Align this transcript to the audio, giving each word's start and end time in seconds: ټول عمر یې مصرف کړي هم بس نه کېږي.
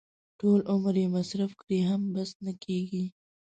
ټول 0.39 0.59
عمر 0.71 0.93
یې 1.01 1.07
مصرف 1.17 1.51
کړي 1.61 1.79
هم 1.89 2.01
بس 2.13 2.29
نه 2.45 2.53
کېږي. 2.63 3.03